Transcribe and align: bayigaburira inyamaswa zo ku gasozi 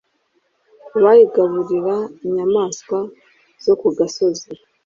bayigaburira 1.03 1.95
inyamaswa 2.25 2.97
zo 3.63 3.73
ku 3.81 3.87
gasozi 3.97 4.49